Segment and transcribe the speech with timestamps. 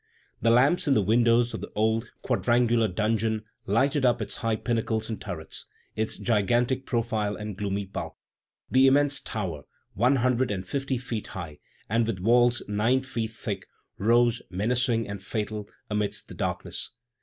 [0.41, 5.11] The lamps in the windows of the old quadrangular dungeon lighted up its high pinnacles
[5.11, 8.15] and turrets, its gigantic profile and gloomy bulk.
[8.71, 13.67] The immense tower, one hundred and fifty feet high, and with walls nine feet thick,
[13.99, 16.89] rose, menacing and fatal, amidst the darkness.